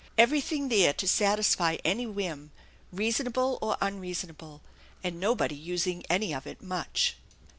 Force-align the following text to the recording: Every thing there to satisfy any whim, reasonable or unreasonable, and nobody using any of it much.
Every 0.17 0.41
thing 0.41 0.69
there 0.69 0.93
to 0.93 1.07
satisfy 1.07 1.77
any 1.85 2.07
whim, 2.07 2.49
reasonable 2.91 3.59
or 3.61 3.77
unreasonable, 3.79 4.63
and 5.03 5.19
nobody 5.19 5.53
using 5.53 6.03
any 6.09 6.33
of 6.33 6.47
it 6.47 6.59
much. 6.59 7.17